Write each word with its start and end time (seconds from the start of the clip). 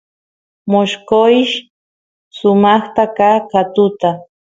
mosqoysh 0.71 1.55
sumaqta 2.37 3.03
ka 3.17 3.29
katuta 3.51 4.09